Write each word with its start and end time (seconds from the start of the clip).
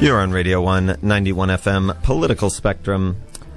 You're 0.00 0.20
on 0.20 0.30
Radio 0.30 0.62
1, 0.62 0.98
91 1.02 1.48
FM, 1.48 2.02
Political 2.04 2.50
Spectrum. 2.50 3.16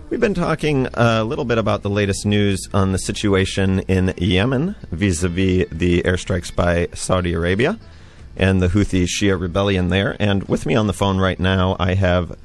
We've 0.10 0.20
been 0.20 0.34
talking 0.34 0.88
a 0.96 1.24
little 1.24 1.46
bit 1.46 1.60
about 1.60 1.84
the 1.84 1.90
latest 1.92 2.26
news 2.26 2.68
on 2.74 2.94
the 2.94 2.98
situation 2.98 3.82
in 3.82 4.16
Yemen 4.18 4.76
vis 4.90 5.22
a 5.22 5.30
vis 5.30 5.68
the 5.72 6.02
airstrikes 6.02 6.54
by 6.54 6.88
Saudi 6.96 7.34
Arabia 7.34 7.78
and 8.36 8.60
the 8.60 8.70
Houthi 8.70 9.04
Shia 9.04 9.40
rebellion 9.40 9.90
there. 9.90 10.18
And 10.20 10.44
with 10.46 10.66
me 10.66 10.74
on 10.74 10.88
the 10.88 10.94
phone 10.94 11.20
right 11.20 11.40
now, 11.40 11.76
I 11.80 11.94
have 11.94 12.36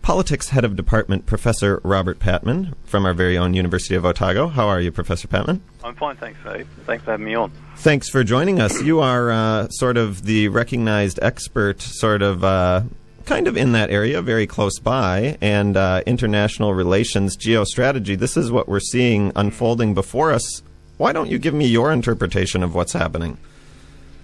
Politics 0.00 0.50
Head 0.50 0.64
of 0.64 0.76
Department 0.76 1.26
Professor 1.26 1.80
Robert 1.82 2.20
Patman 2.20 2.76
from 2.84 3.04
our 3.04 3.14
very 3.14 3.36
own 3.36 3.54
University 3.54 3.96
of 3.96 4.06
Otago. 4.06 4.46
How 4.46 4.68
are 4.68 4.80
you, 4.80 4.92
Professor 4.92 5.26
Patman? 5.26 5.60
I'm 5.82 5.96
fine, 5.96 6.14
thanks, 6.16 6.38
Dave. 6.44 6.68
Thanks 6.86 7.02
for 7.02 7.10
having 7.10 7.26
me 7.26 7.34
on. 7.34 7.50
Thanks 7.78 8.08
for 8.08 8.22
joining 8.22 8.60
us. 8.60 8.80
You 8.80 9.00
are 9.00 9.32
uh, 9.32 9.68
sort 9.70 9.96
of 9.96 10.22
the 10.22 10.46
recognized 10.46 11.18
expert, 11.20 11.82
sort 11.82 12.22
of. 12.22 12.44
Uh, 12.44 12.82
kind 13.24 13.46
of 13.46 13.56
in 13.56 13.72
that 13.72 13.90
area, 13.90 14.22
very 14.22 14.46
close 14.46 14.78
by, 14.78 15.36
and 15.40 15.76
uh, 15.76 16.02
international 16.06 16.74
relations, 16.74 17.36
geostrategy. 17.36 18.18
This 18.18 18.36
is 18.36 18.50
what 18.50 18.68
we're 18.68 18.80
seeing 18.80 19.32
unfolding 19.36 19.94
before 19.94 20.32
us. 20.32 20.62
Why 20.96 21.12
don't 21.12 21.30
you 21.30 21.38
give 21.38 21.54
me 21.54 21.66
your 21.66 21.92
interpretation 21.92 22.62
of 22.62 22.74
what's 22.74 22.92
happening? 22.92 23.38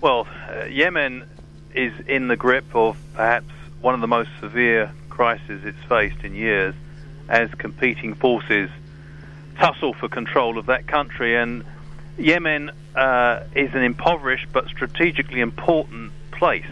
Well, 0.00 0.26
uh, 0.48 0.64
Yemen 0.64 1.28
is 1.74 1.92
in 2.06 2.28
the 2.28 2.36
grip 2.36 2.64
of 2.74 2.96
perhaps 3.14 3.52
one 3.80 3.94
of 3.94 4.00
the 4.00 4.06
most 4.06 4.30
severe 4.40 4.92
crises 5.08 5.64
it's 5.64 5.82
faced 5.88 6.22
in 6.24 6.34
years 6.34 6.74
as 7.28 7.50
competing 7.54 8.14
forces 8.14 8.70
tussle 9.58 9.94
for 9.94 10.08
control 10.08 10.58
of 10.58 10.66
that 10.66 10.86
country. 10.86 11.36
And 11.36 11.64
Yemen 12.18 12.70
uh, 12.94 13.44
is 13.54 13.74
an 13.74 13.82
impoverished 13.82 14.48
but 14.52 14.66
strategically 14.66 15.40
important 15.40 16.12
place. 16.30 16.64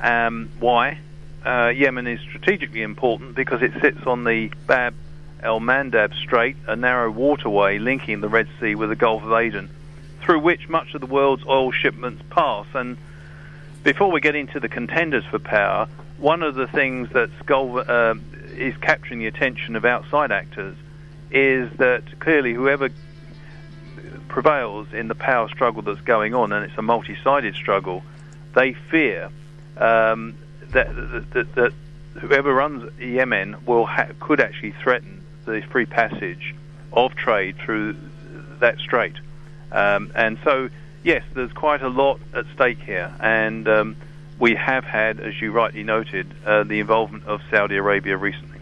Um, 0.00 0.50
why? 0.60 0.98
Uh, 1.44 1.68
Yemen 1.68 2.06
is 2.06 2.20
strategically 2.20 2.82
important 2.82 3.34
because 3.34 3.60
it 3.60 3.72
sits 3.80 4.06
on 4.06 4.24
the 4.24 4.50
Bab 4.66 4.94
el 5.42 5.60
Mandab 5.60 6.14
Strait, 6.14 6.56
a 6.66 6.74
narrow 6.74 7.10
waterway 7.10 7.78
linking 7.78 8.22
the 8.22 8.28
Red 8.28 8.48
Sea 8.58 8.74
with 8.74 8.88
the 8.88 8.96
Gulf 8.96 9.22
of 9.22 9.32
Aden, 9.32 9.68
through 10.22 10.40
which 10.40 10.70
much 10.70 10.94
of 10.94 11.02
the 11.02 11.06
world's 11.06 11.44
oil 11.44 11.70
shipments 11.70 12.22
pass. 12.30 12.66
And 12.72 12.96
before 13.82 14.10
we 14.10 14.22
get 14.22 14.34
into 14.34 14.58
the 14.58 14.70
contenders 14.70 15.24
for 15.26 15.38
power, 15.38 15.86
one 16.16 16.42
of 16.42 16.54
the 16.54 16.66
things 16.66 17.10
that 17.10 17.28
uh, 17.50 18.14
is 18.56 18.74
capturing 18.78 19.18
the 19.18 19.26
attention 19.26 19.76
of 19.76 19.84
outside 19.84 20.32
actors 20.32 20.76
is 21.30 21.70
that 21.76 22.20
clearly 22.20 22.54
whoever 22.54 22.88
prevails 24.28 24.86
in 24.94 25.08
the 25.08 25.14
power 25.14 25.48
struggle 25.50 25.82
that's 25.82 26.00
going 26.00 26.34
on, 26.34 26.52
and 26.52 26.64
it's 26.64 26.78
a 26.78 26.82
multi-sided 26.82 27.54
struggle, 27.54 28.02
they 28.54 28.72
fear 28.72 29.28
um, 29.76 30.34
that, 30.72 30.94
that, 31.32 31.54
that 31.54 31.72
whoever 32.20 32.54
runs 32.54 32.90
Yemen 32.98 33.64
will 33.66 33.86
ha- 33.86 34.08
could 34.20 34.40
actually 34.40 34.72
threaten 34.82 35.22
the 35.44 35.62
free 35.70 35.86
passage 35.86 36.54
of 36.92 37.14
trade 37.14 37.56
through 37.58 37.96
that 38.60 38.78
strait. 38.78 39.14
Um, 39.72 40.12
and 40.14 40.38
so, 40.44 40.70
yes, 41.02 41.24
there's 41.34 41.52
quite 41.52 41.82
a 41.82 41.88
lot 41.88 42.20
at 42.32 42.46
stake 42.54 42.78
here, 42.78 43.12
and 43.20 43.68
um, 43.68 43.96
we 44.38 44.54
have 44.54 44.84
had, 44.84 45.20
as 45.20 45.40
you 45.40 45.52
rightly 45.52 45.82
noted, 45.82 46.32
uh, 46.46 46.64
the 46.64 46.80
involvement 46.80 47.26
of 47.26 47.40
Saudi 47.50 47.76
Arabia 47.76 48.16
recently. 48.16 48.58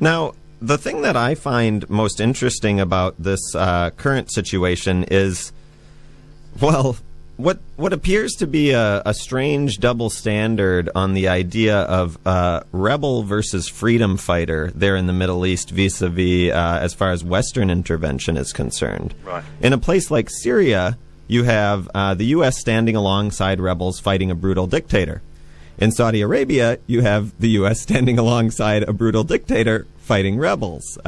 Now, 0.00 0.34
the 0.60 0.78
thing 0.78 1.02
that 1.02 1.16
I 1.16 1.34
find 1.34 1.88
most 1.88 2.20
interesting 2.20 2.80
about 2.80 3.14
this 3.18 3.40
uh, 3.54 3.90
current 3.90 4.30
situation 4.30 5.04
is, 5.04 5.52
well, 6.60 6.96
what 7.36 7.58
what 7.76 7.92
appears 7.92 8.32
to 8.34 8.46
be 8.46 8.70
a, 8.70 9.02
a, 9.04 9.12
strange 9.12 9.76
double 9.78 10.08
standard 10.08 10.88
on 10.94 11.14
the 11.14 11.28
idea 11.28 11.80
of 11.80 12.18
uh, 12.26 12.60
rebel 12.72 13.22
versus 13.22 13.68
freedom 13.68 14.16
fighter 14.16 14.70
there 14.74 14.96
in 14.96 15.06
the 15.06 15.12
Middle 15.12 15.44
East 15.44 15.70
vis-a-vis 15.70 16.52
uh, 16.52 16.78
as 16.80 16.94
far 16.94 17.10
as 17.10 17.22
Western 17.22 17.68
intervention 17.68 18.36
is 18.36 18.52
concerned. 18.52 19.14
Right. 19.24 19.44
In 19.60 19.72
a 19.72 19.78
place 19.78 20.10
like 20.10 20.30
Syria, 20.30 20.96
you 21.28 21.44
have 21.44 21.88
uh, 21.94 22.14
the 22.14 22.26
U.S. 22.26 22.58
standing 22.58 22.96
alongside 22.96 23.60
rebels 23.60 24.00
fighting 24.00 24.30
a 24.30 24.34
brutal 24.34 24.66
dictator. 24.66 25.22
In 25.78 25.92
Saudi 25.92 26.22
Arabia, 26.22 26.78
you 26.86 27.02
have 27.02 27.38
the 27.38 27.50
U.S. 27.50 27.80
standing 27.82 28.18
alongside 28.24 28.82
a 28.84 28.94
brutal 28.94 29.24
dictator 29.24 29.86
fighting 29.98 30.38
rebels. 30.38 30.98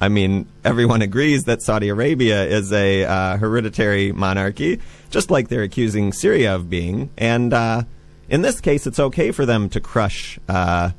I 0.00 0.08
mean, 0.08 0.46
everyone 0.64 1.02
agrees 1.02 1.44
that 1.44 1.60
Saudi 1.60 1.88
Arabia 1.88 2.44
is 2.44 2.72
a 2.72 3.04
uh, 3.04 3.36
hereditary 3.36 4.12
monarchy, 4.12 4.80
just 5.10 5.30
like 5.30 5.48
they're 5.48 5.62
accusing 5.62 6.12
Syria 6.12 6.54
of 6.54 6.70
being. 6.70 7.10
And 7.18 7.52
uh, 7.52 7.82
in 8.28 8.42
this 8.42 8.60
case, 8.60 8.86
it's 8.86 9.00
okay 9.00 9.32
for 9.32 9.44
them 9.44 9.68
to 9.70 9.80
crush 9.80 10.38
uh, 10.48 10.90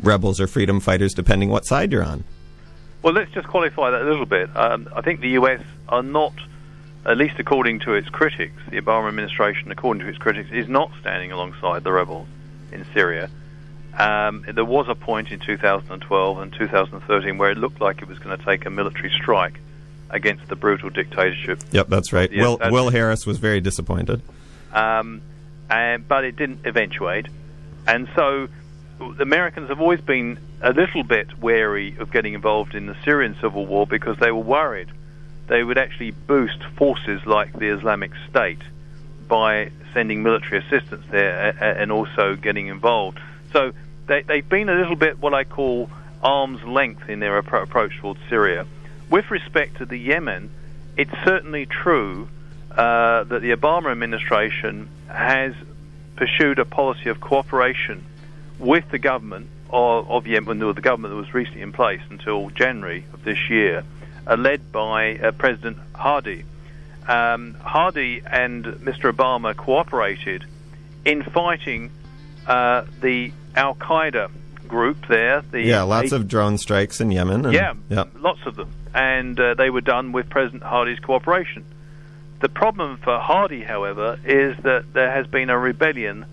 rebels 0.00 0.40
or 0.40 0.46
freedom 0.46 0.78
fighters, 0.78 1.12
depending 1.12 1.48
what 1.48 1.64
side 1.64 1.90
you're 1.90 2.04
on. 2.04 2.22
Well, 3.02 3.14
let's 3.14 3.32
just 3.32 3.48
qualify 3.48 3.90
that 3.90 4.02
a 4.02 4.04
little 4.04 4.26
bit. 4.26 4.54
Um, 4.56 4.88
I 4.94 5.00
think 5.00 5.20
the 5.20 5.30
U.S. 5.30 5.60
are 5.88 6.04
not, 6.04 6.34
at 7.04 7.16
least 7.16 7.34
according 7.40 7.80
to 7.80 7.94
its 7.94 8.08
critics, 8.08 8.62
the 8.70 8.80
Obama 8.80 9.08
administration, 9.08 9.72
according 9.72 10.04
to 10.04 10.08
its 10.08 10.18
critics, 10.18 10.50
is 10.52 10.68
not 10.68 10.92
standing 11.00 11.32
alongside 11.32 11.82
the 11.82 11.90
rebels 11.90 12.28
in 12.70 12.86
Syria. 12.94 13.28
Um, 13.98 14.44
there 14.52 14.64
was 14.64 14.86
a 14.88 14.94
point 14.94 15.30
in 15.30 15.40
2012 15.40 16.38
and 16.38 16.52
2013 16.52 17.38
where 17.38 17.50
it 17.50 17.58
looked 17.58 17.80
like 17.80 18.00
it 18.00 18.08
was 18.08 18.18
going 18.18 18.36
to 18.36 18.44
take 18.44 18.64
a 18.64 18.70
military 18.70 19.10
strike 19.10 19.60
against 20.10 20.48
the 20.48 20.56
brutal 20.56 20.90
dictatorship. 20.90 21.60
Yep, 21.72 21.88
that's 21.88 22.12
right. 22.12 22.30
Will, 22.30 22.58
Will 22.70 22.90
Harris 22.90 23.26
was 23.26 23.38
very 23.38 23.60
disappointed. 23.60 24.22
Um, 24.72 25.20
and, 25.70 26.06
but 26.06 26.24
it 26.24 26.36
didn't 26.36 26.66
eventuate. 26.66 27.28
And 27.86 28.08
so 28.14 28.48
the 28.98 29.22
Americans 29.22 29.68
have 29.68 29.80
always 29.80 30.00
been 30.00 30.38
a 30.62 30.72
little 30.72 31.02
bit 31.02 31.38
wary 31.38 31.96
of 31.98 32.10
getting 32.10 32.34
involved 32.34 32.74
in 32.74 32.86
the 32.86 32.96
Syrian 33.04 33.36
civil 33.40 33.66
war 33.66 33.86
because 33.86 34.16
they 34.18 34.30
were 34.30 34.42
worried 34.42 34.90
they 35.48 35.62
would 35.62 35.78
actually 35.78 36.12
boost 36.12 36.62
forces 36.76 37.20
like 37.26 37.52
the 37.52 37.68
Islamic 37.68 38.12
State 38.30 38.62
by 39.28 39.70
sending 39.92 40.22
military 40.22 40.64
assistance 40.64 41.04
there 41.10 41.54
and 41.60 41.92
also 41.92 42.36
getting 42.36 42.68
involved. 42.68 43.20
So 43.52 43.72
they, 44.06 44.22
they've 44.22 44.48
been 44.48 44.68
a 44.68 44.74
little 44.74 44.96
bit 44.96 45.18
what 45.18 45.34
I 45.34 45.44
call 45.44 45.90
arm's 46.22 46.62
length 46.62 47.08
in 47.08 47.20
their 47.20 47.40
appro- 47.40 47.64
approach 47.64 47.98
towards 47.98 48.20
Syria. 48.28 48.66
With 49.10 49.30
respect 49.30 49.78
to 49.78 49.86
the 49.86 49.96
Yemen, 49.96 50.50
it's 50.96 51.12
certainly 51.24 51.66
true 51.66 52.28
uh, 52.70 53.24
that 53.24 53.42
the 53.42 53.50
Obama 53.50 53.90
administration 53.90 54.88
has 55.08 55.54
pursued 56.16 56.58
a 56.58 56.64
policy 56.64 57.08
of 57.08 57.20
cooperation 57.20 58.04
with 58.58 58.88
the 58.90 58.98
government 58.98 59.48
of, 59.70 60.10
of 60.10 60.26
Yemen, 60.26 60.58
the 60.58 60.72
government 60.80 61.12
that 61.12 61.16
was 61.16 61.34
recently 61.34 61.62
in 61.62 61.72
place 61.72 62.00
until 62.10 62.50
January 62.50 63.04
of 63.12 63.24
this 63.24 63.50
year, 63.50 63.84
uh, 64.26 64.36
led 64.36 64.70
by 64.70 65.16
uh, 65.18 65.32
President 65.32 65.78
Hadi. 65.94 66.44
Um, 67.06 67.56
and 67.64 68.64
Mr. 68.64 69.12
Obama 69.12 69.56
cooperated 69.56 70.44
in 71.04 71.24
fighting 71.24 71.90
uh, 72.46 72.84
the 73.00 73.32
Al 73.56 73.74
Qaeda 73.74 74.30
group 74.68 75.06
there. 75.08 75.42
The 75.42 75.62
yeah, 75.62 75.82
lots 75.82 76.12
of 76.12 76.28
drone 76.28 76.58
strikes 76.58 77.00
in 77.00 77.10
Yemen. 77.10 77.44
And, 77.44 77.54
yeah, 77.54 77.74
yeah, 77.88 78.04
lots 78.16 78.40
of 78.46 78.56
them, 78.56 78.72
and 78.94 79.38
uh, 79.38 79.54
they 79.54 79.70
were 79.70 79.80
done 79.80 80.12
with 80.12 80.28
President 80.30 80.62
Hadi's 80.62 81.00
cooperation. 81.00 81.64
The 82.40 82.48
problem 82.48 82.96
for 82.96 83.18
Hadi, 83.18 83.62
however, 83.62 84.18
is 84.24 84.56
that 84.64 84.92
there 84.92 85.10
has 85.10 85.26
been 85.26 85.48
a 85.50 85.58
rebellion 85.58 86.26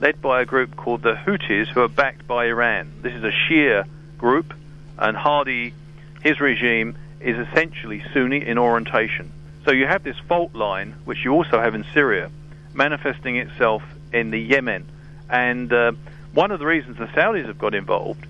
led 0.00 0.20
by 0.20 0.42
a 0.42 0.44
group 0.44 0.76
called 0.76 1.02
the 1.02 1.14
Houthis, 1.14 1.68
who 1.68 1.80
are 1.80 1.88
backed 1.88 2.26
by 2.26 2.46
Iran. 2.46 2.92
This 3.02 3.14
is 3.14 3.24
a 3.24 3.32
Shia 3.32 3.88
group, 4.18 4.54
and 4.98 5.16
Hardy, 5.16 5.74
his 6.22 6.38
regime, 6.40 6.96
is 7.20 7.36
essentially 7.48 8.04
Sunni 8.12 8.46
in 8.46 8.58
orientation. 8.58 9.32
So 9.64 9.72
you 9.72 9.86
have 9.86 10.04
this 10.04 10.18
fault 10.28 10.54
line, 10.54 10.94
which 11.04 11.24
you 11.24 11.32
also 11.32 11.58
have 11.60 11.74
in 11.74 11.84
Syria, 11.92 12.30
manifesting 12.74 13.36
itself 13.36 13.82
in 14.12 14.30
the 14.30 14.38
Yemen. 14.38 14.86
And 15.28 15.72
uh, 15.72 15.92
one 16.36 16.50
of 16.50 16.58
the 16.58 16.66
reasons 16.66 16.98
the 16.98 17.06
Saudis 17.06 17.46
have 17.46 17.58
got 17.58 17.74
involved 17.74 18.26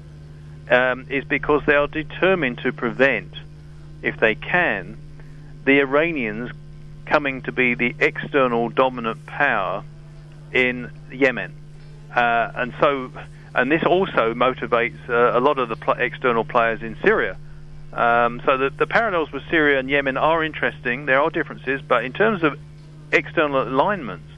um, 0.71 1.07
is 1.11 1.25
because 1.25 1.63
they 1.67 1.75
are 1.75 1.89
determined 1.89 2.59
to 2.59 2.73
prevent, 2.73 3.35
if 4.01 4.19
they 4.21 4.37
can, 4.37 4.97
the 5.65 5.81
Iranians 5.81 6.53
coming 7.05 7.43
to 7.43 7.53
be 7.53 7.75
the 7.75 7.97
external 7.99 8.69
dominant 8.69 9.27
power 9.27 9.83
in 10.53 10.89
Yemen. 11.11 11.53
Uh, 12.15 12.53
and 12.55 12.75
so, 12.79 13.11
and 13.57 13.73
this 13.73 13.83
also 13.83 14.35
motivates 14.35 15.09
uh, 15.09 15.37
a 15.37 15.41
lot 15.41 15.59
of 15.59 15.69
the 15.69 15.77
pl- 15.77 15.95
external 15.95 16.45
players 16.45 16.83
in 16.83 16.97
Syria. 17.03 17.37
Um, 17.93 18.41
so 18.45 18.57
the, 18.57 18.71
the 18.71 18.87
parallels 18.87 19.33
with 19.33 19.43
Syria 19.51 19.81
and 19.81 19.91
Yemen 19.91 20.17
are 20.17 20.45
interesting. 20.45 21.07
There 21.07 21.21
are 21.21 21.31
differences, 21.31 21.81
but 21.83 22.05
in 22.05 22.13
terms 22.13 22.45
of 22.45 22.57
external 23.11 23.63
alignments, 23.63 24.29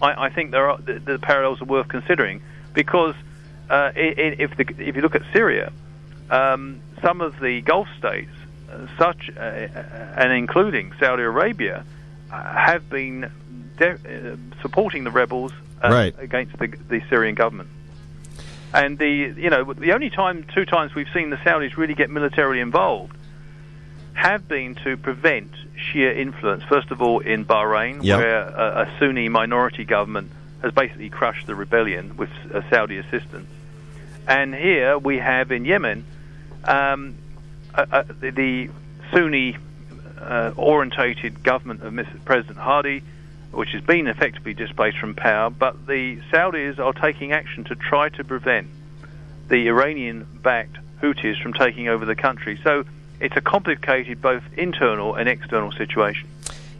I, 0.00 0.26
I 0.26 0.30
think 0.30 0.50
there 0.50 0.70
are 0.70 0.78
the, 0.78 0.98
the, 0.98 1.18
parallels 1.18 1.60
are 1.60 1.66
worth 1.66 1.88
considering 1.88 2.40
because 2.78 3.16
uh, 3.68 3.90
if 3.96 4.56
the, 4.56 4.64
if 4.78 4.94
you 4.94 5.02
look 5.02 5.16
at 5.16 5.22
Syria, 5.32 5.72
um, 6.30 6.80
some 7.02 7.20
of 7.20 7.40
the 7.40 7.60
Gulf 7.60 7.88
states, 7.98 8.30
uh, 8.70 8.86
such 8.96 9.30
uh, 9.36 9.40
and 9.40 10.32
including 10.32 10.92
Saudi 11.00 11.24
Arabia, 11.24 11.84
uh, 12.30 12.54
have 12.54 12.88
been 12.88 13.32
de- 13.78 13.94
uh, 13.94 14.36
supporting 14.62 15.02
the 15.02 15.10
rebels 15.10 15.50
uh, 15.82 15.88
right. 15.88 16.14
against 16.18 16.56
the, 16.60 16.68
the 16.68 17.02
Syrian 17.10 17.34
government. 17.34 17.68
And 18.72 18.96
the 18.96 19.34
you 19.36 19.50
know 19.50 19.74
the 19.74 19.92
only 19.92 20.10
time 20.10 20.46
two 20.54 20.64
times 20.64 20.94
we've 20.94 21.12
seen 21.12 21.30
the 21.30 21.36
Saudis 21.38 21.76
really 21.76 21.94
get 21.94 22.10
militarily 22.10 22.60
involved 22.60 23.16
have 24.12 24.46
been 24.46 24.76
to 24.84 24.96
prevent 24.96 25.50
Shia 25.76 26.16
influence. 26.16 26.62
First 26.62 26.92
of 26.92 27.02
all, 27.02 27.18
in 27.18 27.44
Bahrain, 27.44 28.04
Yep. 28.04 28.18
where 28.18 28.40
a, 28.42 28.82
a 28.82 28.98
Sunni 29.00 29.28
minority 29.28 29.84
government 29.84 30.30
has 30.62 30.72
basically 30.72 31.08
crushed 31.08 31.46
the 31.46 31.54
rebellion 31.54 32.16
with 32.16 32.30
Saudi 32.70 32.98
assistance. 32.98 33.48
And 34.26 34.54
here 34.54 34.98
we 34.98 35.18
have 35.18 35.50
in 35.52 35.64
Yemen 35.64 36.04
um, 36.64 37.16
uh, 37.74 37.86
uh, 37.90 38.02
the, 38.20 38.30
the 38.30 38.70
Sunni 39.12 39.56
uh, 40.20 40.52
orientated 40.56 41.42
government 41.42 41.82
of 41.82 41.92
Mr. 41.92 42.22
President 42.24 42.58
Hadi, 42.58 43.02
which 43.52 43.70
has 43.70 43.82
been 43.82 44.06
effectively 44.06 44.52
displaced 44.52 44.98
from 44.98 45.14
power, 45.14 45.48
but 45.48 45.86
the 45.86 46.18
Saudis 46.30 46.78
are 46.78 46.92
taking 46.92 47.32
action 47.32 47.64
to 47.64 47.74
try 47.74 48.08
to 48.10 48.24
prevent 48.24 48.68
the 49.48 49.68
Iranian 49.68 50.26
backed 50.42 50.76
Houthis 51.00 51.40
from 51.40 51.54
taking 51.54 51.88
over 51.88 52.04
the 52.04 52.16
country. 52.16 52.60
So 52.62 52.84
it's 53.20 53.36
a 53.36 53.40
complicated 53.40 54.20
both 54.20 54.42
internal 54.56 55.14
and 55.14 55.28
external 55.28 55.72
situation. 55.72 56.28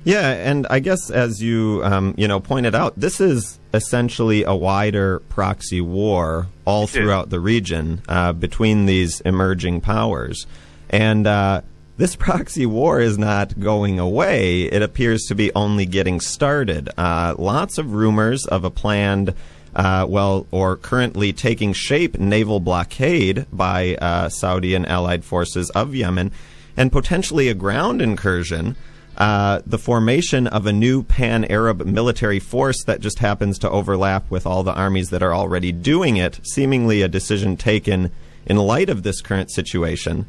Yeah, 0.05 0.31
and 0.31 0.67
I 0.71 0.79
guess 0.79 1.11
as 1.11 1.43
you 1.43 1.83
um, 1.85 2.15
you 2.17 2.29
know 2.29 2.41
pointed 2.41 2.75
out, 2.75 2.99
this 2.99 3.21
is 3.21 3.59
essentially 3.75 4.45
a 4.45 4.55
wider 4.55 5.21
proxy 5.29 5.81
war 5.81 6.47
all 6.65 6.87
throughout 6.87 7.31
the 7.31 7.41
region 7.41 8.03
uh, 8.09 8.33
between 8.33 8.87
these 8.87 9.21
emerging 9.23 9.81
powers, 9.81 10.47
and 10.89 11.27
uh, 11.27 11.61
this 11.97 12.17
proxy 12.17 12.65
war 12.65 13.00
is 13.00 13.19
not 13.19 13.59
going 13.59 13.99
away. 13.99 14.62
It 14.62 14.83
appears 14.83 15.25
to 15.25 15.35
be 15.35 15.53
only 15.55 15.85
getting 15.85 16.21
started. 16.21 16.89
Uh, 16.97 17.35
lots 17.37 17.77
of 17.79 17.93
rumors 17.93 18.47
of 18.47 18.65
a 18.65 18.71
planned. 18.71 19.35
Uh, 19.77 20.05
well, 20.09 20.47
or 20.51 20.77
currently 20.77 21.33
taking 21.33 21.73
shape 21.73 22.19
naval 22.19 22.59
blockade 22.59 23.47
by 23.53 23.94
uh, 23.97 24.29
Saudi 24.29 24.75
and 24.75 24.89
allied 24.89 25.25
forces 25.25 25.71
of 25.71 25.94
Yemen, 25.94 26.33
and 26.77 26.91
potentially 26.91 27.49
a 27.49 27.55
ground 27.55 28.01
incursion 28.01 28.75
uh, 29.19 29.61
the 29.67 29.79
formation 29.79 30.47
of 30.47 30.67
a 30.67 30.73
new 30.73 31.03
pan 31.03 31.44
Arab 31.47 31.85
military 31.85 32.38
force 32.38 32.85
that 32.85 33.00
just 33.00 33.19
happens 33.19 33.59
to 33.59 33.70
overlap 33.70 34.31
with 34.31 34.47
all 34.47 34.62
the 34.62 34.73
armies 34.73 35.11
that 35.11 35.23
are 35.23 35.35
already 35.35 35.73
doing 35.73 36.17
it, 36.17 36.41
seemingly 36.44 37.03
a 37.03 37.09
decision 37.09 37.56
taken 37.56 38.12
in 38.47 38.56
light 38.56 38.88
of 38.88 39.03
this 39.03 39.20
current 39.20 39.50
situation. 39.50 40.25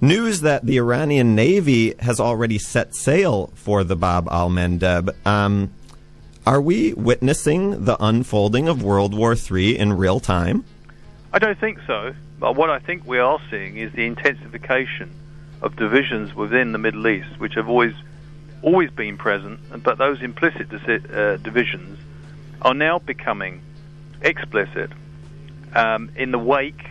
News 0.00 0.40
that 0.40 0.66
the 0.66 0.76
Iranian 0.76 1.34
Navy 1.34 1.94
has 2.00 2.20
already 2.20 2.58
set 2.58 2.94
sail 2.94 3.52
for 3.54 3.84
the 3.84 3.96
Bab 3.96 4.28
al 4.28 4.50
Mandeb. 4.50 5.14
Um, 5.24 5.72
are 6.44 6.60
we 6.60 6.92
witnessing 6.94 7.84
the 7.84 7.96
unfolding 7.98 8.68
of 8.68 8.82
World 8.82 9.14
War 9.14 9.34
III 9.34 9.78
in 9.78 9.92
real 9.94 10.20
time? 10.20 10.64
I 11.32 11.38
don't 11.38 11.58
think 11.58 11.78
so. 11.86 12.14
But 12.38 12.56
what 12.56 12.70
I 12.70 12.78
think 12.78 13.06
we 13.06 13.18
are 13.18 13.40
seeing 13.50 13.78
is 13.78 13.92
the 13.92 14.04
intensification 14.04 15.10
of 15.62 15.76
divisions 15.76 16.34
within 16.34 16.72
the 16.72 16.78
Middle 16.78 17.06
East, 17.08 17.38
which 17.38 17.54
have 17.54 17.68
always 17.68 17.94
always 18.66 18.90
been 18.90 19.16
present, 19.16 19.60
but 19.84 19.96
those 19.96 20.20
implicit 20.20 20.68
uh, 20.72 21.36
divisions 21.36 22.00
are 22.60 22.74
now 22.74 22.98
becoming 22.98 23.62
explicit 24.20 24.90
um, 25.72 26.10
in 26.16 26.32
the 26.32 26.38
wake 26.38 26.84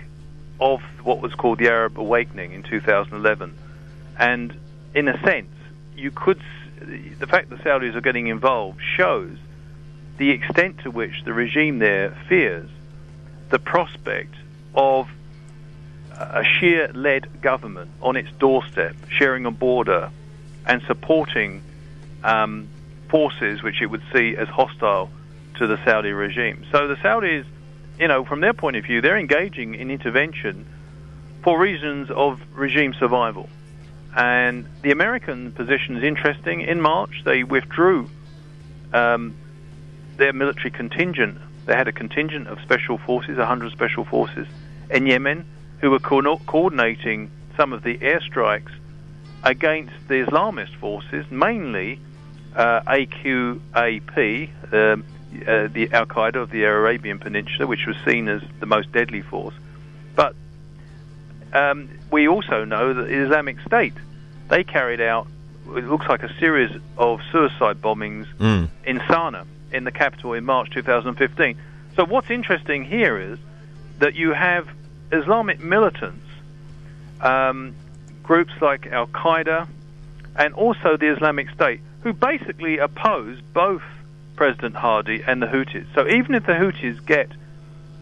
of 0.62 0.80
what 1.04 1.20
was 1.20 1.34
called 1.34 1.60
the 1.60 1.68
Arab 1.68 2.00
Awakening 2.00 2.54
in 2.54 2.64
2011. 2.64 3.58
And 4.18 4.58
in 4.94 5.10
a 5.10 5.22
sense, 5.22 5.52
you 5.98 6.12
could 6.12 6.42
the 6.80 7.28
fact 7.28 7.50
that 7.50 7.60
Saudis 7.60 7.96
are 7.96 8.02
getting 8.02 8.28
involved 8.28 8.80
shows 8.96 9.38
the 10.18 10.30
extent 10.30 10.80
to 10.84 10.92
which 10.92 11.24
the 11.26 11.34
regime 11.34 11.80
there 11.80 12.16
fears 12.30 12.70
the 13.50 13.60
prospect 13.60 14.36
of 14.76 15.10
a 16.12 16.44
Shia-led 16.44 17.42
government 17.42 17.92
on 18.02 18.16
its 18.16 18.30
doorstep, 18.40 18.96
sharing 19.10 19.46
a 19.46 19.52
border 19.52 20.12
and 20.66 20.82
supporting 20.88 21.62
um, 22.24 22.68
forces 23.10 23.62
which 23.64 23.82
it 23.82 23.88
would 23.88 24.04
see 24.14 24.36
as 24.36 24.48
hostile 24.48 25.10
to 25.56 25.68
the 25.68 25.78
Saudi 25.86 26.12
regime. 26.12 26.66
So 26.72 26.88
the 26.88 26.96
Saudis, 26.96 27.46
you 28.00 28.08
know, 28.08 28.26
from 28.26 28.42
their 28.42 28.54
point 28.54 28.76
of 28.76 28.84
view, 28.84 29.02
they're 29.02 29.18
engaging 29.18 29.76
in 29.76 29.92
intervention 29.92 30.66
for 31.44 31.60
reasons 31.60 32.10
of 32.12 32.42
regime 32.54 32.94
survival. 32.94 33.48
And 34.16 34.68
the 34.82 34.92
American 34.92 35.52
position 35.52 35.98
is 35.98 36.04
interesting. 36.04 36.62
In 36.62 36.82
March, 36.82 37.22
they 37.26 37.44
withdrew 37.44 38.10
um, 38.94 39.36
their 40.18 40.34
military 40.34 40.72
contingent. 40.72 41.38
They 41.66 41.76
had 41.76 41.88
a 41.88 41.92
contingent 41.92 42.48
of 42.48 42.60
special 42.62 42.98
forces, 42.98 43.38
100 43.38 43.72
special 43.72 44.06
forces, 44.06 44.48
in 44.90 45.06
Yemen, 45.06 45.46
who 45.80 45.92
were 45.92 46.00
co- 46.00 46.38
coordinating 46.48 47.30
some 47.58 47.74
of 47.74 47.84
the 47.84 47.98
airstrikes 47.98 48.72
against 49.46 49.94
the 50.08 50.26
Islamist 50.26 50.76
forces, 50.78 51.26
mainly 51.30 52.00
uh, 52.56 52.82
AQAP, 52.82 54.50
um, 54.74 55.06
uh, 55.48 55.68
the 55.68 55.90
Al 55.92 56.06
Qaeda 56.06 56.36
of 56.36 56.50
the 56.50 56.64
Arabian 56.64 57.20
Peninsula, 57.20 57.68
which 57.68 57.86
was 57.86 57.96
seen 58.06 58.28
as 58.28 58.42
the 58.60 58.66
most 58.66 58.92
deadly 58.92 59.22
force. 59.22 59.54
But 60.16 60.36
um, 61.54 61.90
we 62.12 62.28
also 62.28 62.66
know 62.66 62.94
that 62.94 63.04
the 63.04 63.24
Islamic 63.24 63.58
State 63.62 63.94
they 64.48 64.64
carried 64.64 65.02
out 65.02 65.28
it 65.76 65.86
looks 65.86 66.08
like 66.08 66.22
a 66.22 66.32
series 66.40 66.72
of 66.98 67.20
suicide 67.32 67.82
bombings 67.82 68.28
Mm. 68.38 68.70
in 68.86 69.00
Sana'a, 69.00 69.46
in 69.72 69.84
the 69.84 69.92
capital, 69.92 70.34
in 70.34 70.46
March 70.46 70.70
2015. 70.72 71.58
So 71.96 72.06
what's 72.06 72.30
interesting 72.30 72.86
here 72.86 73.18
is 73.18 73.40
that 73.98 74.14
you 74.14 74.34
have 74.34 74.68
Islamic 75.12 75.60
militants, 75.60 76.24
um, 77.22 77.74
groups 78.26 78.54
like 78.60 78.88
Al 78.88 79.08
Qaeda, 79.08 79.68
and 80.36 80.54
also 80.54 80.98
the 80.98 81.14
Islamic 81.14 81.50
State, 81.52 81.80
who 82.02 82.12
basically 82.12 82.80
oppose 82.80 83.40
both 83.54 83.84
President 84.36 84.76
Hadi 84.76 85.24
and 85.26 85.42
the 85.42 85.46
Houthis. 85.46 85.86
So 85.94 86.08
even 86.08 86.36
if 86.36 86.46
the 86.46 86.54
Houthis 86.54 87.06
get, 87.06 87.30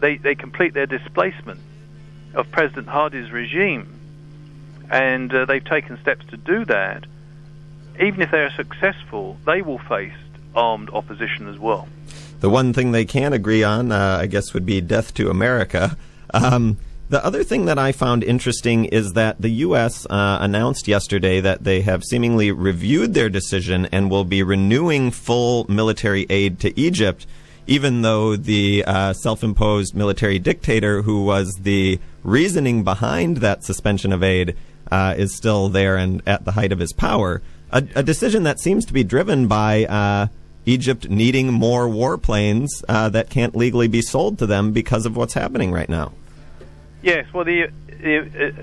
they, 0.00 0.16
they 0.16 0.34
complete 0.34 0.74
their 0.74 0.86
displacement 0.86 1.60
of 2.34 2.50
President 2.50 2.88
Hadi's 2.88 3.30
regime, 3.30 3.86
and 4.90 5.32
uh, 5.32 5.44
they've 5.44 5.64
taken 5.64 6.00
steps 6.00 6.26
to 6.26 6.36
do 6.36 6.64
that, 6.64 7.04
even 8.00 8.20
if 8.20 8.30
they 8.30 8.40
are 8.40 8.50
successful, 8.50 9.36
they 9.46 9.62
will 9.62 9.78
face 9.78 10.12
armed 10.54 10.90
opposition 10.90 11.48
as 11.48 11.58
well. 11.58 11.86
The 12.40 12.50
one 12.50 12.72
thing 12.72 12.92
they 12.92 13.04
can 13.04 13.32
agree 13.32 13.62
on, 13.62 13.92
uh, 13.92 14.18
I 14.20 14.26
guess, 14.26 14.52
would 14.54 14.66
be 14.66 14.80
death 14.80 15.14
to 15.14 15.30
America. 15.30 15.96
Um, 16.32 16.78
the 17.08 17.24
other 17.24 17.44
thing 17.44 17.66
that 17.66 17.78
I 17.78 17.92
found 17.92 18.24
interesting 18.24 18.86
is 18.86 19.12
that 19.12 19.40
the 19.40 19.50
U.S. 19.50 20.06
Uh, 20.06 20.38
announced 20.40 20.88
yesterday 20.88 21.40
that 21.40 21.62
they 21.62 21.82
have 21.82 22.02
seemingly 22.02 22.50
reviewed 22.50 23.12
their 23.12 23.28
decision 23.28 23.86
and 23.92 24.10
will 24.10 24.24
be 24.24 24.42
renewing 24.42 25.10
full 25.10 25.66
military 25.68 26.26
aid 26.30 26.58
to 26.60 26.78
Egypt, 26.80 27.26
even 27.66 28.02
though 28.02 28.36
the 28.36 28.84
uh, 28.86 29.12
self 29.12 29.44
imposed 29.44 29.94
military 29.94 30.38
dictator 30.38 31.02
who 31.02 31.24
was 31.24 31.56
the 31.56 32.00
reasoning 32.22 32.84
behind 32.84 33.38
that 33.38 33.64
suspension 33.64 34.12
of 34.12 34.22
aid 34.22 34.56
uh, 34.90 35.14
is 35.16 35.36
still 35.36 35.68
there 35.68 35.96
and 35.96 36.22
at 36.26 36.46
the 36.46 36.52
height 36.52 36.72
of 36.72 36.78
his 36.78 36.94
power. 36.94 37.42
A, 37.70 37.86
a 37.96 38.02
decision 38.02 38.44
that 38.44 38.60
seems 38.60 38.84
to 38.86 38.92
be 38.92 39.04
driven 39.04 39.46
by. 39.46 39.84
Uh, 39.84 40.28
Egypt 40.66 41.10
needing 41.10 41.52
more 41.52 41.86
warplanes 41.86 42.82
uh, 42.88 43.10
that 43.10 43.28
can't 43.28 43.54
legally 43.54 43.86
be 43.86 44.00
sold 44.00 44.38
to 44.38 44.46
them 44.46 44.72
because 44.72 45.04
of 45.04 45.14
what's 45.14 45.34
happening 45.34 45.70
right 45.70 45.90
now. 45.90 46.10
Yes, 47.04 47.26
well, 47.32 47.44
the, 47.44 47.68
the, 47.86 48.18
uh, 48.58 48.62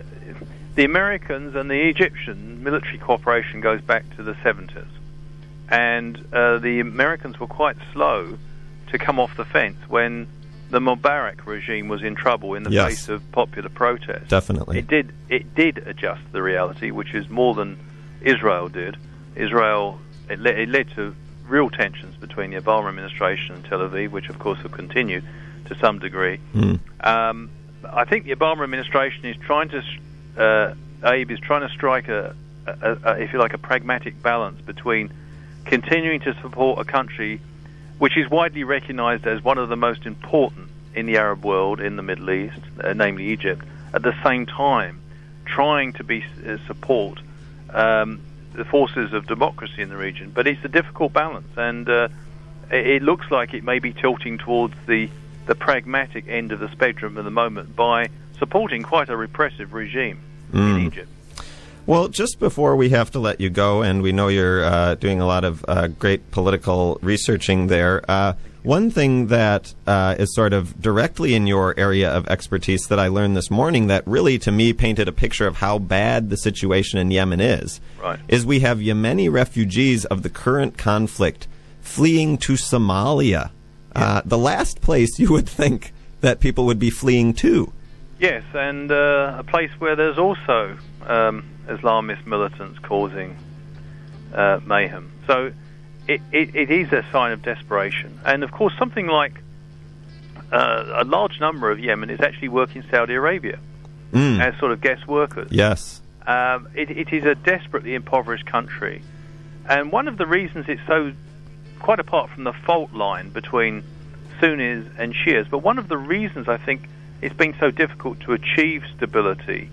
the 0.76 0.84
Americans 0.84 1.56
and 1.56 1.70
the 1.70 1.88
Egyptian 1.90 2.64
military 2.64 2.98
cooperation 2.98 3.62
goes 3.62 3.82
back 3.82 4.04
to 4.16 4.24
the 4.24 4.34
70s. 4.34 4.88
And 5.70 6.18
uh, 6.34 6.58
the 6.58 6.80
Americans 6.80 7.40
were 7.40 7.48
quite 7.48 7.78
slow 7.94 8.38
to 8.88 8.98
come 8.98 9.20
off 9.20 9.38
the 9.38 9.46
fence 9.46 9.78
when 9.88 10.28
the 10.70 10.80
Mubarak 10.80 11.46
regime 11.46 11.88
was 11.88 12.02
in 12.02 12.16
trouble 12.16 12.56
in 12.56 12.64
the 12.64 12.72
Yes. 12.72 12.88
face 12.88 13.10
of 13.10 13.32
popular 13.32 13.70
protest. 13.70 14.30
Definitely. 14.30 14.80
It 14.80 14.88
did 14.88 15.14
it 15.30 15.54
did 15.56 15.78
adjust 15.88 16.22
the 16.32 16.42
reality, 16.42 16.92
which 16.92 17.14
is 17.14 17.30
more 17.30 17.54
than 17.54 17.78
Israel 18.22 18.68
did. 18.70 18.98
Israel 19.36 20.00
it, 20.30 20.40
le- 20.40 20.50
it 20.52 20.68
led 20.70 20.90
to 20.96 21.16
real 21.48 21.70
tensions 21.70 22.16
between 22.16 22.52
the 22.52 22.58
Obama 22.60 22.90
administration 22.90 23.56
and 23.56 23.66
Tel 23.66 23.80
Aviv, 23.80 24.10
which 24.12 24.30
of 24.30 24.40
course 24.40 24.62
will 24.64 24.70
continue 24.72 25.22
to 25.66 25.76
some 25.76 26.00
degree. 26.00 26.40
Mm. 26.54 26.80
Um, 27.06 27.50
I 27.84 28.06
think 28.06 28.26
the 28.26 28.36
Obama 28.36 28.64
administration 28.64 29.26
is 29.26 29.38
trying 29.38 29.70
to, 29.70 29.84
uh, 30.38 30.74
Abe 31.04 31.32
is 31.32 31.40
trying 31.40 31.68
to 31.68 31.74
strike 31.74 32.08
a, 32.08 32.36
a, 32.66 32.98
a, 33.04 33.22
if 33.22 33.34
you 33.34 33.40
like, 33.40 33.54
a 33.54 33.58
pragmatic 33.58 34.22
balance 34.22 34.62
between 34.62 35.12
continuing 35.66 36.20
to 36.22 36.34
support 36.42 36.80
a 36.80 36.86
country 36.86 37.42
which 37.98 38.18
is 38.18 38.30
widely 38.30 38.64
recognized 38.64 39.28
as 39.28 39.44
one 39.44 39.58
of 39.58 39.70
the 39.70 39.76
most 39.76 40.06
important 40.06 40.70
in 40.96 41.06
the 41.06 41.18
Arab 41.18 41.46
world, 41.46 41.80
in 41.80 41.96
the 41.96 42.02
Middle 42.02 42.32
East, 42.32 42.60
uh, 42.84 42.94
namely 42.94 43.28
Egypt, 43.28 43.64
at 43.94 44.02
the 44.02 44.16
same 44.24 44.46
time 44.46 45.00
trying 45.46 45.94
to 45.94 46.04
be 46.04 46.26
uh, 46.46 46.58
support 46.66 47.20
um, 47.70 48.20
the 48.54 48.66
forces 48.66 49.14
of 49.14 49.28
democracy 49.28 49.82
in 49.82 49.90
the 49.90 49.98
region. 49.98 50.32
But 50.34 50.48
it's 50.48 50.64
a 50.66 50.68
difficult 50.68 51.14
balance, 51.14 51.48
and 51.56 51.88
uh, 51.88 52.10
it, 52.72 52.88
it 52.88 53.04
looks 53.04 53.30
like 53.30 53.54
it 53.54 53.64
may 53.64 53.80
be 53.80 53.94
tilting 53.94 54.38
towards 54.38 54.74
the 54.88 55.10
the 55.46 55.56
pragmatic 55.56 56.28
end 56.28 56.52
of 56.52 56.60
the 56.60 56.70
spectrum 56.72 57.18
at 57.18 57.24
the 57.24 57.32
moment 57.32 57.76
by 57.76 58.10
supporting 58.40 58.84
quite 58.84 59.10
a 59.10 59.16
repressive 59.18 59.74
regime 59.74 60.20
Mm. 60.54 60.76
in 60.80 60.88
Egypt. 60.88 61.08
Well, 61.86 62.10
just 62.10 62.40
before 62.40 62.76
we 62.76 62.90
have 62.90 63.10
to 63.12 63.20
let 63.20 63.42
you 63.42 63.50
go, 63.50 63.82
and 63.82 64.02
we 64.02 64.12
know 64.12 64.28
you're 64.28 64.64
uh, 64.64 64.96
doing 64.96 65.20
a 65.20 65.26
lot 65.26 65.44
of 65.44 65.66
uh, 65.68 65.88
great 65.88 66.30
political 66.32 67.00
researching 67.02 67.68
there, 67.68 68.04
uh, 68.10 68.34
one 68.64 68.92
thing 68.92 69.28
that 69.28 69.74
uh, 69.88 70.16
is 70.20 70.34
sort 70.36 70.54
of 70.54 70.80
directly 70.80 71.34
in 71.34 71.48
your 71.48 71.74
area 71.80 72.12
of 72.12 72.28
expertise 72.28 72.86
that 72.88 73.00
I 73.00 73.08
learned 73.08 73.36
this 73.36 73.50
morning 73.50 73.88
that 73.88 74.06
really, 74.06 74.38
to 74.40 74.52
me, 74.52 74.74
painted 74.74 75.08
a 75.08 75.12
picture 75.12 75.48
of 75.48 75.56
how 75.58 75.80
bad 75.80 76.30
the 76.30 76.38
situation 76.38 77.00
in 77.00 77.10
Yemen 77.10 77.42
is, 77.42 77.82
Right. 78.02 78.20
is 78.28 78.46
we 78.46 78.60
have 78.60 78.78
Yemeni 78.78 79.32
refugees 79.32 80.06
of 80.06 80.22
the 80.22 80.30
current 80.30 80.78
conflict 80.78 81.48
fleeing 81.82 82.38
to 82.40 82.54
Somalia, 82.54 83.50
uh, 83.96 84.22
the 84.26 84.38
last 84.38 84.82
place 84.82 85.20
you 85.20 85.32
would 85.32 85.48
think 85.48 85.94
that 86.22 86.40
people 86.40 86.66
would 86.66 86.80
be 86.80 86.90
fleeing 86.90 87.34
to. 87.36 87.72
Yes, 88.20 88.44
and 88.54 88.92
uh, 88.92 89.38
a 89.40 89.44
place 89.44 89.72
where 89.80 89.96
there's 89.96 90.18
also 90.18 90.78
um, 91.08 91.44
Islamist 91.68 92.26
militants 92.26 92.78
causing 92.80 93.36
uh, 94.34 94.60
mayhem. 94.66 95.12
So 95.28 95.52
it, 96.08 96.22
it, 96.32 96.56
it 96.56 96.70
is 96.70 96.92
a 96.94 97.04
sign 97.12 97.32
of 97.32 97.42
desperation. 97.42 98.20
And 98.26 98.44
of 98.44 98.52
course, 98.52 98.74
something 98.78 99.08
like 99.08 99.42
uh, 100.52 101.02
a 101.02 101.04
large 101.04 101.40
number 101.40 101.72
of 101.72 101.80
Yemen 101.80 102.10
is 102.10 102.22
actually 102.22 102.50
working 102.50 102.84
in 102.84 102.90
Saudi 102.90 103.14
Arabia 103.14 103.60
Mm. 104.12 104.42
as 104.42 104.60
sort 104.60 104.74
of 104.74 104.82
guest 104.82 105.08
workers. 105.08 105.48
Yes. 105.52 106.02
Um, 106.28 106.68
it, 106.76 106.92
it 106.92 107.14
is 107.14 107.24
a 107.24 107.34
desperately 107.34 107.96
impoverished 107.96 108.46
country, 108.46 109.02
and 109.70 109.90
one 109.90 110.10
of 110.10 110.18
the 110.18 110.26
reasons 110.26 110.66
it's 110.68 110.82
so, 110.86 111.14
quite 111.82 112.00
apart 112.00 112.30
from 112.30 112.44
the 112.44 112.54
fault 112.54 112.94
line 112.94 113.30
between 113.30 113.84
Sunnis 114.40 114.88
and 114.98 115.14
Shias, 115.14 115.50
but 115.50 115.60
one 115.60 115.78
of 115.78 115.88
the 115.88 115.98
reasons 115.98 116.48
I 116.48 116.58
think 116.58 116.88
it's 117.22 117.36
been 117.36 117.56
so 117.60 117.72
difficult 117.72 118.20
to 118.22 118.34
achieve 118.34 118.84
stability 118.96 119.70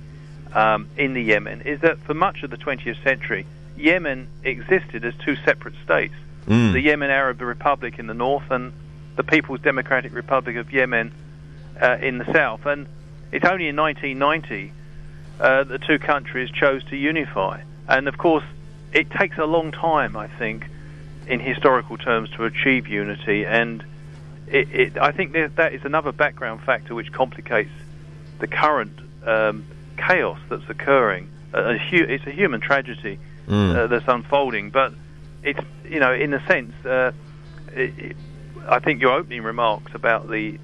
um, 0.52 0.88
in 0.96 1.14
the 1.14 1.22
Yemen 1.22 1.62
is 1.62 1.80
that 1.80 1.98
for 2.00 2.14
much 2.14 2.42
of 2.42 2.50
the 2.50 2.56
20th 2.56 3.02
century, 3.02 3.46
Yemen 3.76 4.28
existed 4.42 5.04
as 5.04 5.14
two 5.24 5.36
separate 5.36 5.74
states: 5.84 6.14
Mm. 6.48 6.72
the 6.72 6.80
Yemen 6.80 7.10
Arab 7.10 7.42
Republic 7.42 7.98
in 7.98 8.06
the 8.06 8.14
north 8.14 8.50
and 8.50 8.72
the 9.16 9.22
People's 9.22 9.60
Democratic 9.60 10.14
Republic 10.14 10.56
of 10.56 10.72
Yemen 10.72 11.12
uh, 11.80 11.98
in 12.00 12.16
the 12.16 12.32
south. 12.32 12.64
And 12.64 12.86
it's 13.32 13.44
only 13.44 13.68
in 13.68 13.76
1990 13.76 14.72
uh, 15.40 15.64
the 15.64 15.78
two 15.78 15.98
countries 15.98 16.50
chose 16.50 16.82
to 16.84 16.96
unify. 16.96 17.60
And 17.86 18.08
of 18.08 18.16
course, 18.16 18.44
it 18.92 19.10
takes 19.10 19.36
a 19.36 19.44
long 19.44 19.72
time, 19.72 20.16
I 20.16 20.26
think, 20.26 20.64
in 21.28 21.40
historical 21.40 21.96
terms 21.98 22.30
to 22.30 22.44
achieve 22.44 22.86
unity. 22.88 23.44
And 23.44 23.84
it, 24.46 24.68
it, 24.72 24.98
I 24.98 25.12
think 25.12 25.32
that, 25.32 25.56
that 25.56 25.74
is 25.74 25.84
another 25.84 26.12
background 26.12 26.62
factor 26.62 26.94
which 26.94 27.12
complicates 27.12 27.70
the 28.38 28.46
current 28.46 28.98
um, 29.26 29.64
chaos 29.96 30.38
that's 30.48 30.68
occurring. 30.68 31.28
Uh, 31.52 31.74
a 31.74 31.78
hu- 31.78 32.04
it's 32.08 32.26
a 32.26 32.30
human 32.30 32.60
tragedy 32.60 33.18
Mm. 33.48 33.74
uh, 33.74 33.86
that's 33.86 34.06
unfolding, 34.06 34.68
but 34.68 34.92
it's 35.42 35.58
you 35.88 36.00
know, 36.00 36.12
in 36.12 36.34
a 36.34 36.46
sense, 36.46 36.74
uh, 36.84 37.12
it, 37.72 38.14
I 38.68 38.78
think 38.78 39.00
your 39.00 39.12
opening 39.14 39.42
remarks 39.42 39.94
about 39.94 40.28
the 40.28 40.58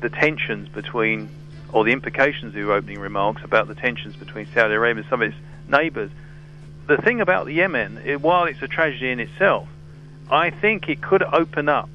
the 0.00 0.08
tensions 0.08 0.66
between, 0.70 1.28
or 1.70 1.84
the 1.84 1.92
implications 1.92 2.54
of 2.54 2.56
your 2.58 2.72
opening 2.72 2.98
remarks 2.98 3.42
about 3.44 3.68
the 3.68 3.74
tensions 3.74 4.16
between 4.16 4.46
Saudi 4.54 4.72
Arabia 4.72 5.02
and 5.02 5.10
some 5.10 5.20
of 5.20 5.28
its 5.28 5.36
neighbours. 5.68 6.10
The 6.86 6.96
thing 6.96 7.20
about 7.20 7.44
the 7.44 7.52
Yemen, 7.52 8.00
it, 8.06 8.22
while 8.22 8.44
it's 8.44 8.62
a 8.62 8.68
tragedy 8.68 9.10
in 9.10 9.20
itself, 9.20 9.68
I 10.30 10.50
think 10.50 10.88
it 10.88 11.02
could 11.02 11.22
open 11.22 11.68
up 11.68 11.88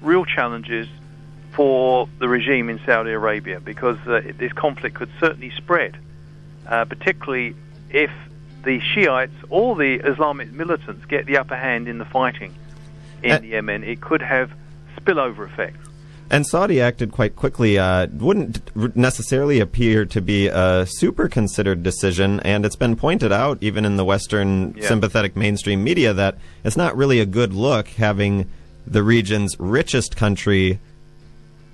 real 0.00 0.24
challenges 0.24 0.88
for 1.52 2.08
the 2.18 2.28
regime 2.28 2.70
in 2.70 2.80
Saudi 2.86 3.12
Arabia 3.12 3.60
because 3.60 3.98
uh, 4.06 4.22
this 4.38 4.52
conflict 4.54 4.96
could 4.96 5.10
certainly 5.20 5.50
spread, 5.50 5.96
uh, 6.66 6.86
particularly 6.86 7.54
if 7.90 8.10
the 8.64 8.80
Shiites 8.80 9.34
or 9.50 9.76
the 9.76 9.96
Islamic 9.96 10.50
militants 10.52 11.04
get 11.06 11.26
the 11.26 11.36
upper 11.36 11.56
hand 11.56 11.88
in 11.88 11.98
the 11.98 12.04
fighting 12.06 12.54
in 13.22 13.32
Uh, 13.32 13.40
Yemen. 13.40 13.84
It 13.84 14.00
could 14.00 14.22
have 14.22 14.50
spillover 14.96 15.46
effects. 15.46 15.81
And 16.32 16.46
Saudi 16.46 16.80
acted 16.80 17.12
quite 17.12 17.36
quickly. 17.36 17.78
Uh, 17.78 18.06
wouldn't 18.10 18.96
necessarily 18.96 19.60
appear 19.60 20.06
to 20.06 20.20
be 20.22 20.46
a 20.48 20.86
super 20.88 21.28
considered 21.28 21.82
decision, 21.82 22.40
and 22.40 22.64
it's 22.64 22.74
been 22.74 22.96
pointed 22.96 23.32
out, 23.32 23.58
even 23.60 23.84
in 23.84 23.98
the 23.98 24.04
Western 24.04 24.74
Yeah. 24.78 24.88
sympathetic 24.88 25.36
mainstream 25.36 25.84
media, 25.84 26.14
that 26.14 26.38
it's 26.64 26.76
not 26.76 26.96
really 26.96 27.20
a 27.20 27.26
good 27.26 27.52
look 27.52 27.88
having 27.88 28.46
the 28.86 29.02
region's 29.02 29.54
richest 29.60 30.16
country 30.16 30.80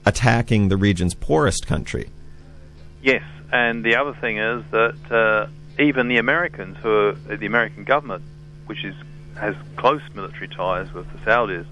attacking 0.04 0.68
the 0.70 0.76
region's 0.76 1.14
poorest 1.14 1.68
country. 1.68 2.08
Yes, 3.00 3.22
and 3.52 3.84
the 3.84 3.94
other 3.94 4.12
thing 4.14 4.38
is 4.38 4.64
that 4.72 4.96
uh, 5.12 5.46
even 5.80 6.08
the 6.08 6.16
Americans, 6.18 6.76
who 6.82 7.14
are 7.30 7.36
the 7.36 7.46
American 7.46 7.84
government, 7.84 8.24
which 8.66 8.84
is 8.84 8.94
has 9.36 9.54
close 9.76 10.02
military 10.16 10.48
ties 10.48 10.92
with 10.92 11.06
the 11.12 11.18
Saudis, 11.18 11.64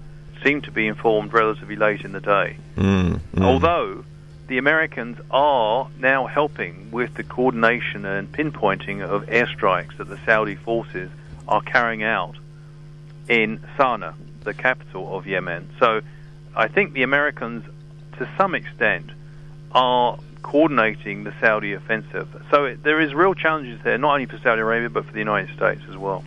seem 0.43 0.61
to 0.61 0.71
be 0.71 0.87
informed 0.87 1.33
relatively 1.33 1.75
late 1.75 2.01
in 2.01 2.11
the 2.11 2.21
day. 2.21 2.57
Mm, 2.75 3.19
mm. 3.35 3.43
Although 3.43 4.03
the 4.47 4.57
Americans 4.57 5.17
are 5.29 5.89
now 5.99 6.25
helping 6.25 6.89
with 6.91 7.13
the 7.15 7.23
coordination 7.23 8.05
and 8.05 8.31
pinpointing 8.31 9.01
of 9.01 9.25
airstrikes 9.25 9.97
that 9.97 10.07
the 10.07 10.17
Saudi 10.25 10.55
forces 10.55 11.09
are 11.47 11.61
carrying 11.61 12.03
out 12.03 12.35
in 13.27 13.59
Sana'a, 13.77 14.13
the 14.43 14.53
capital 14.53 15.17
of 15.17 15.27
Yemen. 15.27 15.69
So 15.79 16.01
I 16.55 16.67
think 16.67 16.93
the 16.93 17.03
Americans, 17.03 17.65
to 18.17 18.29
some 18.37 18.55
extent, 18.55 19.11
are 19.73 20.17
coordinating 20.41 21.25
the 21.25 21.33
Saudi 21.41 21.73
offensive. 21.73 22.29
So 22.49 22.65
it, 22.65 22.83
there 22.83 23.01
is 23.01 23.13
real 23.13 23.33
challenges 23.33 23.81
there, 23.83 23.97
not 23.97 24.13
only 24.13 24.27
for 24.27 24.37
Saudi 24.37 24.61
Arabia, 24.61 24.89
but 24.89 25.05
for 25.05 25.11
the 25.11 25.19
United 25.19 25.53
States 25.55 25.81
as 25.89 25.97
well. 25.97 26.23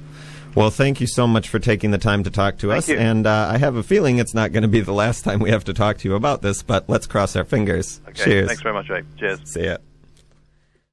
Well, 0.55 0.71
thank 0.71 1.01
you 1.01 1.07
so 1.07 1.27
much 1.27 1.49
for 1.49 1.59
taking 1.59 1.91
the 1.91 1.99
time 1.99 2.25
to 2.25 2.31
talk 2.31 2.59
to 2.59 2.69
Thank 2.69 2.79
us. 2.79 2.89
you. 2.89 2.99
And 2.99 3.27
uh, 3.27 3.51
I 3.53 3.59
have 3.59 3.77
a 3.77 3.83
feeling 3.83 4.19
it's 4.19 4.35
not 4.35 4.53
going 4.53 4.63
to 4.63 4.69
be 4.69 4.81
the 4.81 4.93
last 4.93 5.23
time 5.25 5.41
we 5.41 5.51
have 5.51 5.65
to 5.65 5.75
talk 5.75 5.99
to 5.99 6.09
you 6.09 6.15
about 6.15 6.43
this, 6.43 6.63
but 6.63 6.89
let's 6.89 7.07
cross 7.07 7.37
our 7.37 7.45
fingers. 7.45 8.01
Okay, 8.09 8.25
Cheers. 8.25 8.49
thanks 8.49 8.63
very 8.63 8.75
much, 8.75 8.91
Abe. 8.91 9.07
Cheers. 9.19 9.41
See 9.45 9.65
ya. 9.65 9.77